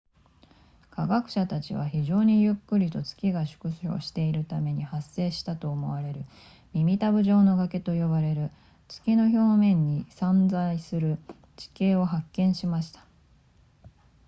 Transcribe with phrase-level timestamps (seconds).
[0.89, 6.25] 科学者たちは非常にゆっくりと月が縮小しているために発生したと思われる
[6.73, 8.49] 耳たぶ状の崖と呼ばれる
[8.87, 11.19] 月の表面に散在する
[11.55, 13.05] 地形を発見しました